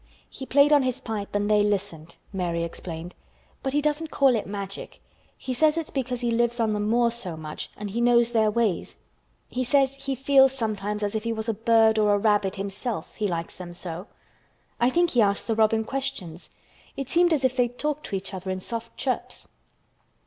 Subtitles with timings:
[0.31, 3.13] "He played on his pipe and they listened," Mary explained.
[3.61, 4.99] "But he doesn't call it Magic.
[5.37, 8.49] He says it's because he lives on the moor so much and he knows their
[8.49, 8.97] ways.
[9.51, 13.13] He says he feels sometimes as if he was a bird or a rabbit himself,
[13.13, 14.07] he likes them so.
[14.79, 16.49] I think he asked the robin questions.
[16.97, 19.49] It seemed as if they talked to each other in soft chirps."